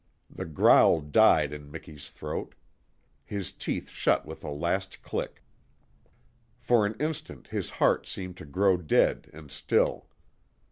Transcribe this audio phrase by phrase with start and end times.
[0.31, 2.55] The growl died in Miki's throat.
[3.23, 5.43] His teeth shut with a last click.
[6.57, 10.07] For an instant his heart seemed to grow dead and still.